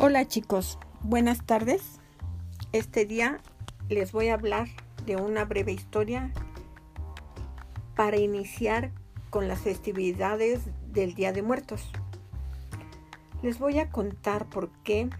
[0.00, 1.82] Hola chicos, buenas tardes.
[2.70, 3.38] Este día
[3.88, 4.68] les voy a hablar
[5.04, 6.32] de una breve historia
[7.96, 8.92] para iniciar
[9.28, 10.60] con las festividades
[10.92, 11.90] del Día de Muertos.
[13.42, 15.10] Les voy a contar por qué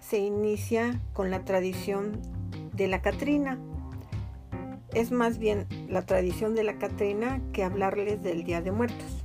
[0.00, 2.20] se inicia con la tradición
[2.72, 3.56] de la Catrina.
[4.92, 9.24] Es más bien la tradición de la Catrina que hablarles del Día de Muertos.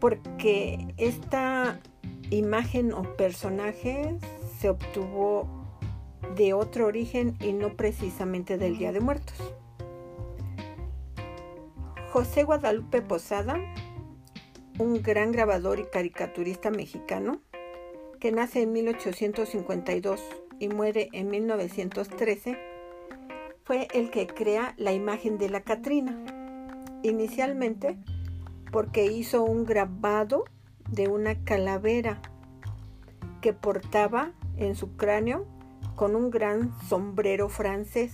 [0.00, 1.80] Porque esta
[2.30, 4.16] imagen o personaje
[4.58, 5.48] se obtuvo
[6.36, 9.36] de otro origen y no precisamente del Día de Muertos.
[12.12, 13.58] José Guadalupe Posada,
[14.78, 17.40] un gran grabador y caricaturista mexicano,
[18.18, 20.20] que nace en 1852
[20.58, 22.58] y muere en 1913,
[23.64, 26.16] fue el que crea la imagen de la Catrina,
[27.02, 27.96] inicialmente
[28.70, 30.44] porque hizo un grabado
[30.90, 32.20] de una calavera
[33.40, 35.46] que portaba en su cráneo
[35.96, 38.12] con un gran sombrero francés.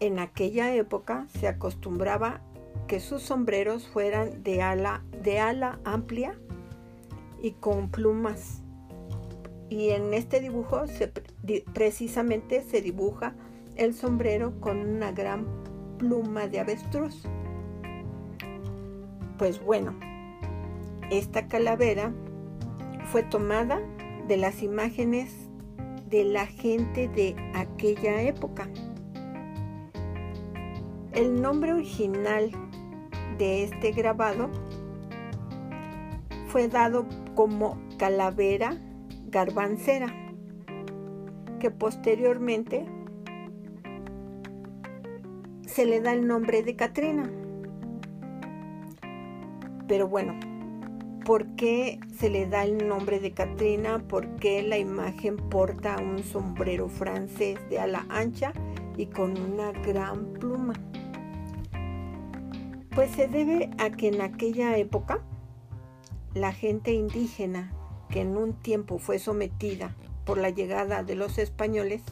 [0.00, 2.40] En aquella época se acostumbraba
[2.86, 6.38] que sus sombreros fueran de ala, de ala amplia
[7.42, 8.62] y con plumas.
[9.68, 10.84] Y en este dibujo
[11.72, 13.34] precisamente se dibuja
[13.74, 15.46] el sombrero con una gran
[15.98, 17.22] pluma de avestruz.
[19.38, 19.94] Pues bueno,
[21.10, 22.12] esta calavera
[23.04, 23.80] fue tomada
[24.26, 25.32] de las imágenes
[26.08, 28.68] de la gente de aquella época.
[31.12, 32.50] El nombre original
[33.38, 34.50] de este grabado
[36.48, 38.76] fue dado como calavera
[39.28, 40.08] garbancera,
[41.60, 42.86] que posteriormente
[45.66, 47.30] se le da el nombre de Catrina.
[49.88, 50.55] Pero bueno, ¿Por
[51.56, 53.98] qué se le da el nombre de Catrina?
[54.06, 58.52] ¿Por qué la imagen porta un sombrero francés de ala ancha
[58.96, 60.74] y con una gran pluma?
[62.94, 65.20] Pues se debe a que en aquella época
[66.34, 67.72] la gente indígena
[68.10, 72.02] que en un tiempo fue sometida por la llegada de los españoles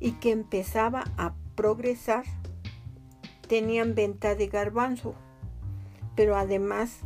[0.00, 2.24] y que empezaba a progresar,
[3.48, 5.14] tenían venta de garbanzo,
[6.14, 7.00] pero además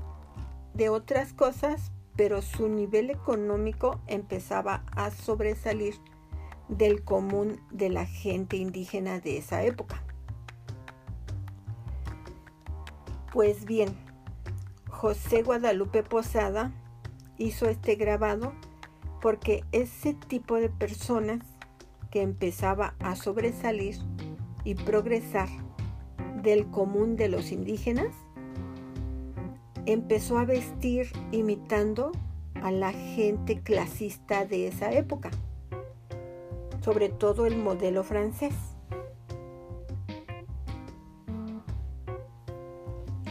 [0.81, 5.97] de otras cosas, pero su nivel económico empezaba a sobresalir
[6.71, 10.03] del común de la gente indígena de esa época.
[13.31, 13.91] Pues bien,
[14.89, 16.73] José Guadalupe Posada
[17.37, 18.55] hizo este grabado
[19.21, 21.41] porque ese tipo de personas
[22.11, 23.99] que empezaba a sobresalir
[24.65, 25.51] y progresar
[26.43, 28.15] del común de los indígenas
[29.87, 32.13] empezó a vestir imitando
[32.63, 35.31] a la gente clasista de esa época,
[36.83, 38.55] sobre todo el modelo francés.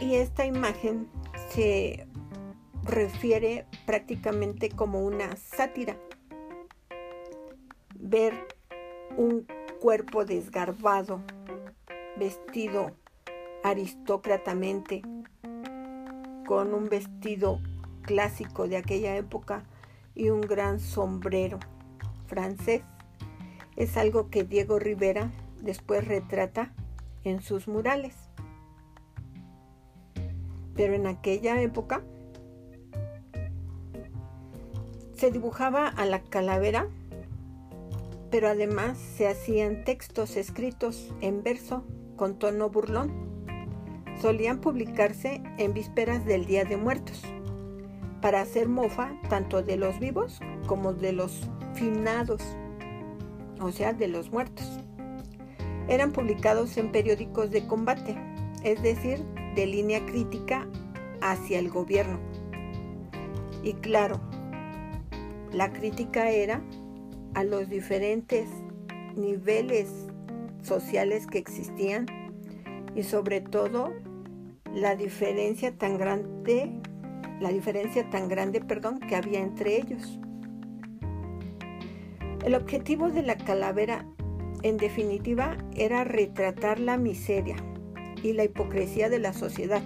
[0.02, 1.08] Y esta imagen
[1.50, 2.08] se
[2.84, 5.98] refiere prácticamente como una sátira.
[7.96, 8.34] Ver
[9.18, 9.46] un
[9.80, 11.22] cuerpo desgarbado,
[12.18, 12.92] vestido
[13.64, 15.02] aristócratamente,
[16.50, 17.60] con un vestido
[18.02, 19.66] clásico de aquella época
[20.16, 21.60] y un gran sombrero
[22.26, 22.82] francés.
[23.76, 25.30] Es algo que Diego Rivera
[25.62, 26.74] después retrata
[27.24, 28.16] en sus murales.
[30.74, 32.02] Pero en aquella época
[35.18, 36.88] se dibujaba a la calavera,
[38.32, 41.84] pero además se hacían textos escritos en verso
[42.16, 43.29] con tono burlón
[44.22, 47.24] solían publicarse en vísperas del Día de Muertos,
[48.22, 52.42] para hacer mofa tanto de los vivos como de los finados,
[53.62, 54.80] o sea, de los muertos.
[55.88, 58.18] Eran publicados en periódicos de combate,
[58.64, 59.24] es decir,
[59.56, 60.68] de línea crítica
[61.22, 62.20] hacia el gobierno.
[63.64, 64.20] Y claro,
[65.54, 66.62] la crítica era
[67.34, 68.50] a los diferentes
[69.16, 69.90] niveles
[70.62, 72.06] sociales que existían
[72.96, 73.94] y sobre todo
[74.74, 76.72] la diferencia tan grande,
[77.40, 80.20] la diferencia tan grande, perdón, que había entre ellos.
[82.46, 84.06] El objetivo de la calavera,
[84.64, 87.56] en definitiva, era retratar la miseria
[88.24, 89.82] y la hipocresía de la sociedad,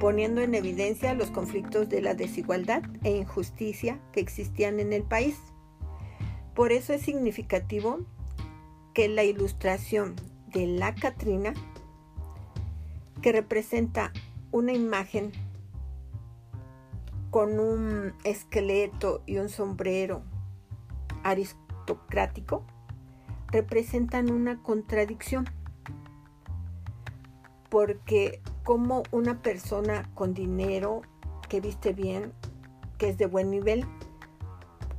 [0.00, 5.36] poniendo en evidencia los conflictos de la desigualdad e injusticia que existían en el país.
[6.54, 7.98] Por eso es significativo
[8.94, 10.16] que la ilustración
[10.52, 11.52] de la Catrina
[13.20, 14.12] que representa
[14.50, 15.32] una imagen
[17.30, 20.22] con un esqueleto y un sombrero
[21.22, 22.64] aristocrático
[23.50, 25.46] representan una contradicción
[27.68, 31.02] porque como una persona con dinero
[31.48, 32.32] que viste bien,
[32.98, 33.86] que es de buen nivel,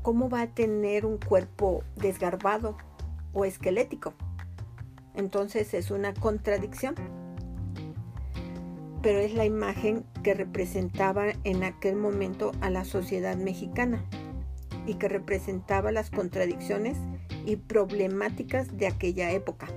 [0.01, 2.77] ¿cómo va a tener un cuerpo desgarbado
[3.33, 4.13] o esquelético?
[5.13, 6.95] Entonces es una contradicción.
[9.01, 14.03] Pero es la imagen que representaba en aquel momento a la sociedad mexicana
[14.85, 16.97] y que representaba las contradicciones
[17.45, 19.67] y problemáticas de aquella época.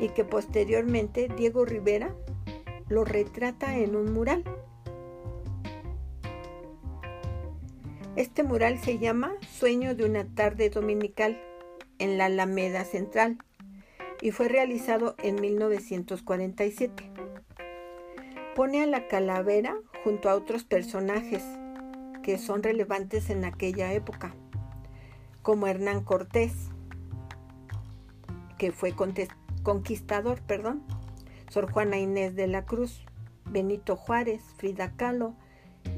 [0.00, 2.14] Y que posteriormente Diego Rivera
[2.88, 4.44] lo retrata en un mural.
[8.16, 11.40] Este mural se llama Sueño de una tarde dominical
[11.98, 13.38] en la Alameda Central
[14.20, 17.09] y fue realizado en 1947.
[18.60, 19.74] Pone a la calavera
[20.04, 21.42] junto a otros personajes
[22.22, 24.34] que son relevantes en aquella época,
[25.40, 26.52] como Hernán Cortés,
[28.58, 28.92] que fue
[29.62, 30.82] conquistador, perdón,
[31.48, 33.06] Sor Juana Inés de la Cruz,
[33.46, 35.36] Benito Juárez, Frida Kahlo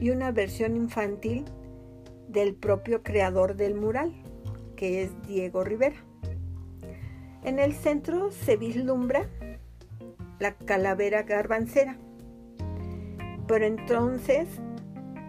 [0.00, 1.44] y una versión infantil
[2.28, 4.14] del propio creador del mural,
[4.76, 5.96] que es Diego Rivera.
[7.42, 9.28] En el centro se vislumbra
[10.38, 11.98] la calavera garbancera.
[13.46, 14.48] Pero entonces,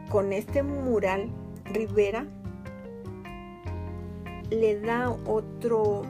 [0.09, 1.29] con este mural,
[1.65, 2.25] Rivera
[4.49, 6.03] le da otro,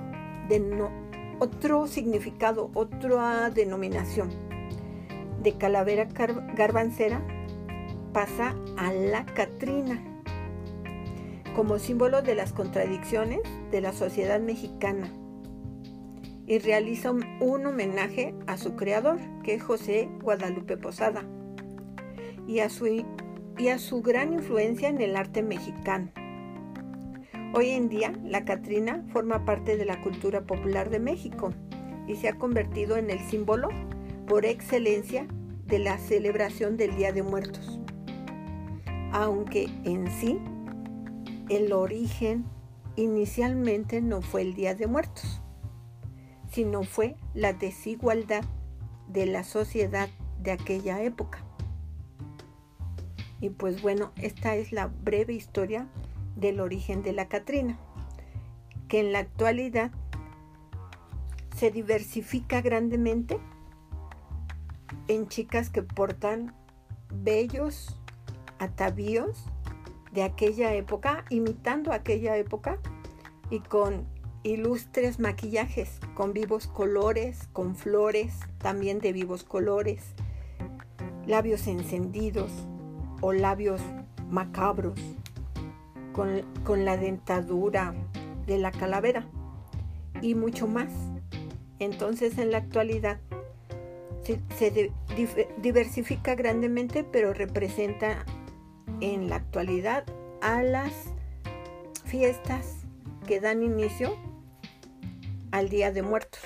[1.40, 4.30] otro significado, otra denominación.
[5.42, 6.08] De calavera
[6.56, 7.22] garbancera
[8.14, 10.02] pasa a la Catrina,
[11.56, 13.42] como símbolo de las contradicciones
[13.72, 15.12] de la sociedad mexicana.
[16.46, 21.24] Y realiza un, homenaje a su creador, que es José Guadalupe Posada,
[22.48, 23.06] y a, su,
[23.58, 26.12] y a su gran influencia en el arte mexicano.
[27.54, 31.52] Hoy en día, la Catrina forma parte de la cultura popular de México
[32.08, 33.70] y se ha convertido en el símbolo
[34.28, 35.28] por excelencia
[35.66, 37.80] de la celebración del Día de Muertos.
[39.12, 40.40] Aunque en sí,
[41.50, 42.46] el origen
[42.96, 45.42] inicialmente no fue el Día de Muertos,
[46.52, 48.44] sino fue la desigualdad
[49.08, 50.10] de la sociedad
[50.42, 51.46] de aquella época.
[53.44, 55.90] Y pues bueno, esta es la breve historia
[56.38, 57.78] del origen de la Catrina,
[58.88, 59.92] que en la actualidad
[61.58, 63.38] se diversifica grandemente
[65.10, 66.56] en chicas que portan
[67.14, 68.00] bellos
[68.60, 69.44] atavíos
[70.14, 72.80] de aquella época, imitando aquella época
[73.50, 74.08] y con
[74.44, 80.14] ilustres maquillajes con vivos colores, con flores también de vivos colores,
[81.28, 82.70] labios encendidos
[83.24, 83.82] o labios
[84.30, 85.00] macabros,
[86.12, 87.96] con, la dentadura
[88.46, 89.26] de la calavera
[90.22, 90.92] y mucho más.
[91.80, 93.20] Entonces en la actualidad
[94.24, 94.92] se,
[95.62, 98.26] diversifica grandemente, pero representa
[99.00, 100.04] en la actualidad
[100.42, 100.92] a las
[102.04, 102.86] fiestas
[103.26, 104.18] que dan inicio
[105.52, 106.42] al Día de Muertos.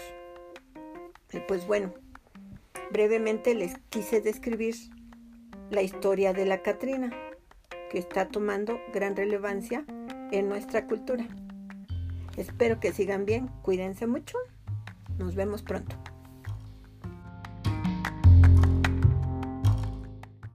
[1.33, 1.91] Y pues bueno,
[2.91, 4.75] brevemente les quise describir
[5.69, 7.11] la historia de la Catrina,
[7.91, 9.85] que está tomando gran relevancia
[10.31, 11.27] en nuestra cultura.
[12.37, 14.37] Espero que sigan bien, cuídense mucho,
[15.17, 15.95] nos vemos pronto.